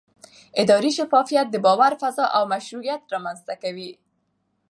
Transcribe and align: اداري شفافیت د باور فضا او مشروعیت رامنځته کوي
اداري 0.61 0.91
شفافیت 0.97 1.47
د 1.51 1.55
باور 1.65 1.91
فضا 2.01 2.25
او 2.37 2.43
مشروعیت 2.53 3.01
رامنځته 3.13 3.53
کوي 3.63 3.91